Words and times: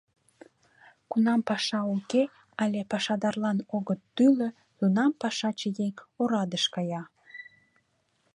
Кунам 1.11 1.41
паша 1.49 1.79
уке 1.95 2.23
але 2.63 2.79
пашадарлан 2.91 3.57
огыт 3.75 4.01
тӱлӧ, 4.15 4.49
тунам 4.77 5.11
пашаче 5.21 5.69
еҥ 5.87 5.95
орадыш 6.21 6.65
кая. 6.75 7.03